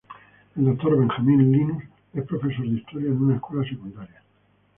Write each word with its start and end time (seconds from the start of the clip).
El 0.57 0.65
Dr. 0.65 0.97
Benjamin 0.97 1.51
Linus 1.51 1.83
es 2.15 2.25
profesor 2.25 2.67
de 2.67 2.77
historia 2.79 3.09
en 3.11 3.21
una 3.23 3.35
escuela 3.35 3.69
secundaria. 3.69 4.23